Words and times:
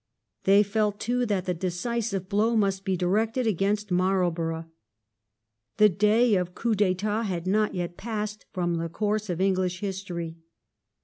They 0.45 0.63
felt, 0.63 0.99
too, 0.99 1.27
that 1.27 1.45
the 1.45 1.53
decisive 1.53 2.27
blow 2.27 2.55
must 2.55 2.83
be 2.83 2.97
directed 2.97 3.45
against 3.45 3.91
Marlborough. 3.91 4.65
The 5.77 5.89
day 5.89 6.33
of 6.33 6.55
coups 6.55 6.77
d'etat 6.77 7.21
had 7.21 7.45
not 7.45 7.75
yet 7.75 7.97
passed 7.97 8.47
from 8.51 8.73
the 8.77 8.89
course 8.89 9.29
of 9.29 9.39
English 9.39 9.79
history. 9.79 10.37